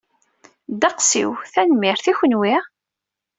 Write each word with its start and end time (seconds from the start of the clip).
Ddeqs-iw, 0.73 1.31
tanemmirt. 1.53 2.05
I 2.11 2.13
kenwi? 2.19 2.55